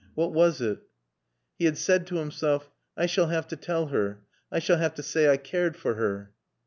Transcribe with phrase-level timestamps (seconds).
[0.15, 0.79] What was it?"
[1.59, 4.23] He had said to himself, "I shall have to tell her.
[4.51, 6.31] I shall have to say I cared for her."